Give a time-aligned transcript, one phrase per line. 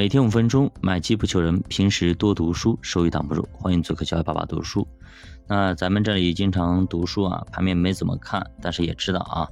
[0.00, 1.62] 每天五分钟，买基不求人。
[1.68, 3.46] 平时多读书，收益挡不住。
[3.52, 4.88] 欢迎做客小爱爸爸读书。
[5.46, 9.46] 那咱们这里经常读书啊，盘面没怎么看，但是也知道啊，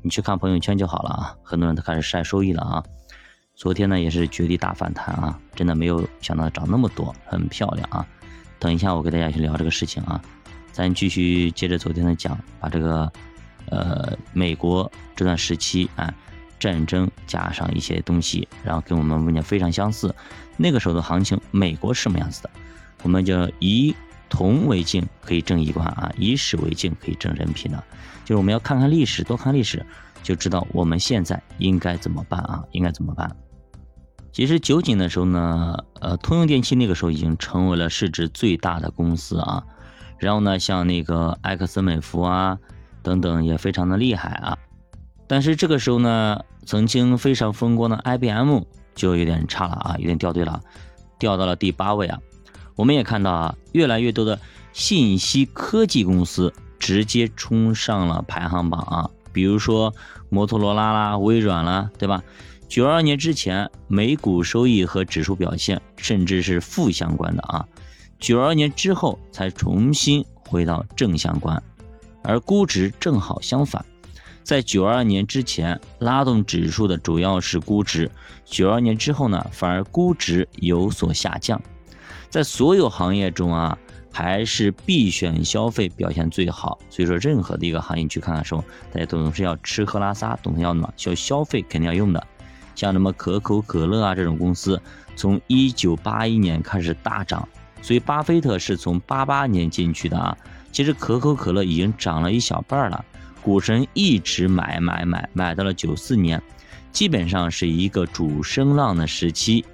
[0.00, 1.36] 你去看朋友圈就好了啊。
[1.42, 2.82] 很多人都开始晒收益了啊。
[3.54, 8.06] 昨天呢也是绝地大反弹啊，真的没有想到涨那么多，很漂亮啊。
[8.58, 10.18] 等一下我给大家去聊这个事情啊，
[10.72, 13.12] 咱继续接着昨天的讲，把这个
[13.66, 16.10] 呃美国这段时期啊。
[16.60, 20.14] 战争加上一些东西，然后跟我们问题非常相似。
[20.56, 22.50] 那个时候的行情，美国是什么样子的？
[23.02, 23.96] 我们就以
[24.28, 27.82] 铜为镜，可以正衣冠啊；以史为镜，可以正人品的。
[28.24, 29.84] 就是我们要看看历史，多看历史，
[30.22, 32.62] 就知道我们现在应该怎么办啊？
[32.72, 33.34] 应该怎么办？
[34.32, 39.64] 其实九几的时候呢，呃，通用电气那个时候已经成为了市值最大的公司啊。
[40.18, 42.58] 然后呢，像那个埃克森美孚啊
[43.02, 44.58] 等等也非常的厉害啊。
[45.30, 48.62] 但是这个时候呢，曾经非常风光的 IBM
[48.96, 50.60] 就有点差了啊，有点掉队了，
[51.20, 52.18] 掉到了第八位啊。
[52.74, 54.40] 我们也看到啊，越来越多的
[54.72, 59.94] 信息科技公司直接冲上了排行榜啊，比如说
[60.30, 62.24] 摩托罗拉啦、微软啦，对吧？
[62.66, 67.64] 九二年之前，每股收益和指数表现甚至是负相关的啊，
[68.18, 71.62] 九二年之后才重新回到正相关，
[72.24, 73.86] 而估值正好相反。
[74.42, 78.08] 在九二年之前，拉动指数的主要是估值；
[78.44, 81.60] 九二年之后呢，反而估值有所下降。
[82.28, 83.78] 在所有行业中啊，
[84.12, 86.78] 还是必选消费表现最好。
[86.88, 92.26] 所以说，任何的一个行业去看的时候，大家都总是要吃喝拉撒，懂得要嘛，需要消费肯定要用的。
[92.74, 94.80] 像什么可口可乐啊这种公司，
[95.14, 97.46] 从一九八一年开始大涨，
[97.82, 100.36] 所以巴菲特是从八八年进去的啊。
[100.72, 103.04] 其实可口可乐已经涨了一小半了。
[103.42, 106.40] 股神一直买买买，买到了九四年，
[106.92, 109.64] 基本上是一个主升浪的时期。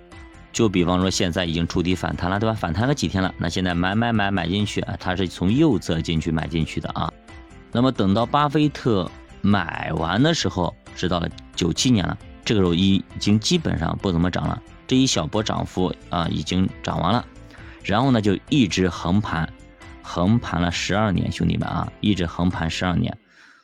[0.53, 2.55] 就比方说现在已经触底反弹了，对吧？
[2.55, 3.35] 反弹了几天了？
[3.37, 7.13] 那现在买买买买进去啊，它是从右侧进去买进去的啊。
[7.73, 9.11] 那么等到巴菲特
[9.43, 17.27] 买完的时候，是到了九七年了，这个时候已经基本上不怎么涨了，这一小波涨幅啊已经涨完了，
[17.83, 19.53] 然后呢就一直横盘，
[20.01, 23.15] 横盘了十二年，兄弟们啊，一直横盘十二年。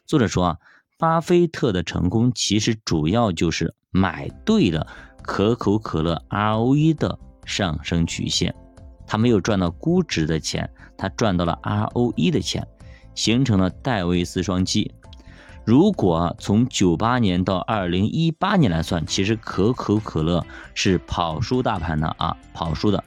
[0.07, 0.57] 作者说啊，
[0.99, 4.87] 巴菲特的成功其实主要就是买对了
[5.23, 8.55] 可口可乐 ROE 的上升曲线，
[9.07, 10.69] 他没有赚到估值的钱，
[10.99, 12.67] 他赚到了 ROE 的钱，
[13.15, 14.93] 形成了戴维斯双击。
[15.65, 23.03] 如果从九八年到二零一八年来算，其实可口可乐是跑输大盘的啊，跑输的。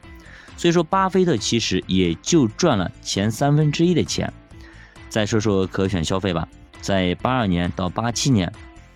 [0.57, 4.31] 所以说，巴菲特其实也就赚了前三分之一的钱。
[5.09, 6.47] 再说说可选消费吧。
[6.81, 8.51] 在八二年到八七年，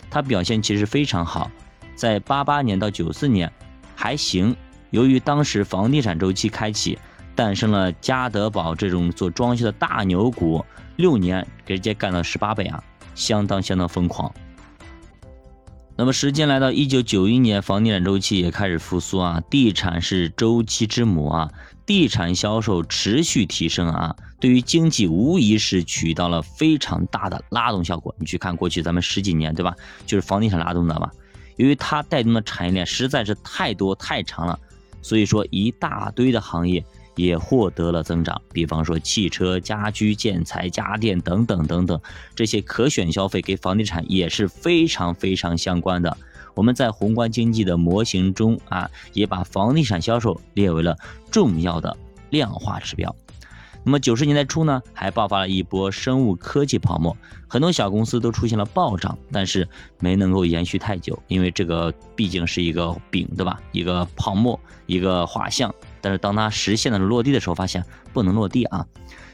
[0.09, 1.50] 他表现其实非常好。
[1.95, 3.51] 在八八年到九四年
[3.95, 4.56] 还行，
[4.91, 6.97] 由于当时房地产周期开启，
[7.35, 10.63] 诞生了家得宝这种做装修的大牛股，
[10.95, 12.84] 六年直接干了十八倍啊，
[13.16, 14.34] 相当相当疯狂。
[16.00, 21.52] 那么时间来到一九九一年，房地产周期也开始复苏啊，地产是周期之母啊。
[21.86, 28.16] 地产销售持续提升啊，对于经济无疑是起到了非常大的拉动效果。
[28.18, 29.76] 你去看过去咱们十几年，对吧？
[30.06, 31.12] 就是房地产拉动的吧。
[31.58, 34.58] 由于它带动的产业链实在是太多太长了，
[35.02, 36.82] 所以说一大堆的行业
[37.19, 38.41] 也获得了增长。
[38.53, 42.00] 比方说汽车、家居、建材、家电等等等等，
[42.34, 46.18] 这些可选消费给房地产也是非常非常相关的。
[46.56, 50.97] 我们在宏观经济的模型中啊，也把房地产销售列为了
[51.29, 51.96] 重要的
[52.29, 53.13] 量化指标。
[53.84, 57.16] 那么九十年代初呢，还爆发了一波生物科技泡沫，
[57.47, 59.68] 很多小公司都出现了暴涨，但是
[60.00, 63.59] 没能够延续太久，因为这个毕竟是一个饼，对吧？
[63.72, 65.74] 一个泡沫，一个画像。
[66.02, 67.84] 但是当它实现了落地的时候，发现
[68.14, 68.86] 不能落地啊。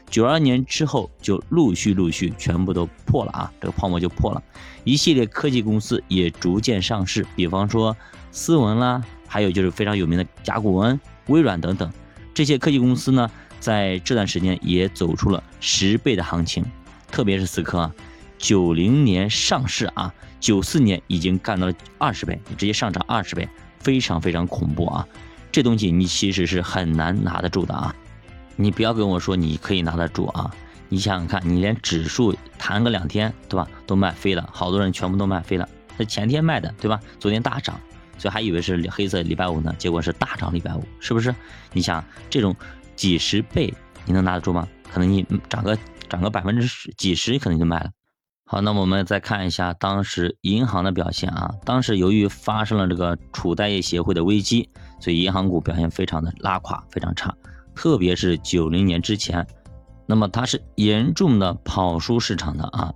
[0.08, 4.40] 九二年之后就陆续陆续全部都破了啊，这个泡沫就破了，
[4.84, 7.96] 一系列科技公司也逐渐上市，比方说
[8.30, 11.92] 思文啦，还有就是非常有名的甲骨文、微软等等，
[12.32, 16.64] 这些科技公司呢，在这段时间也走出了十倍的行情，
[17.10, 17.94] 特别是思科啊，
[18.38, 23.48] 九零年上市啊，九四年已经干到了二十倍，直接上涨二十倍，
[23.80, 25.08] 非常非常恐怖啊，
[25.56, 27.96] 这东西你其实是很难拿得住的啊。
[28.56, 30.54] 你不要跟我说你可以拿得住啊！
[30.90, 35.66] 你想想看，你连指数弹个两天，对吧，都卖飞了，好多人全部都卖飞了。
[35.96, 37.00] 那前天卖的，对吧？
[37.18, 37.80] 昨天大涨，
[38.18, 41.34] 所以还以为是黑色礼拜五呢，结果是大涨礼拜五，是不是？
[41.72, 42.54] 你想这种
[42.94, 43.72] 几十倍，
[44.04, 44.68] 你能拿得住吗？
[44.92, 47.88] 可能你涨个涨个百分之十几十，可能就卖了。
[48.48, 51.54] 好，那我们再看一下当时银行的表现啊。
[51.64, 57.34] 当时由于发生了这个储贷业协会的危机，所以银行股表现非常的拉垮，非常差。
[57.74, 59.46] 特别是九零年之前，
[60.06, 62.94] 那么它是严重的跑输市场的啊。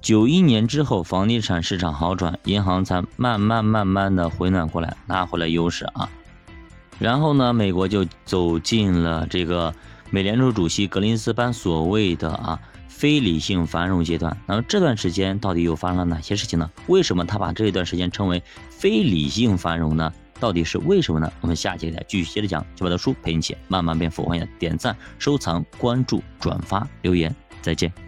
[0.00, 6.08] 九一年之后，房地产市场好转，银行才慢慢慢慢的回暖过来，拿回来优势啊。
[6.98, 9.74] 然后呢，美国就走进了这个
[10.10, 12.60] 美联储主席格林斯潘所谓的啊。
[12.88, 16.68] 非理性繁荣阶段，那么这段时间到底又发生了哪些事情呢？
[16.88, 20.12] 为什么他把这一段时间称为非理性繁荣呢？
[20.40, 21.32] 到底是为什么呢？
[21.40, 22.64] 我们下节再继续接着讲。
[22.74, 28.07] 九百的书陪你一起慢慢变富，欢迎点赞、收藏、关注、转发、留言，再见。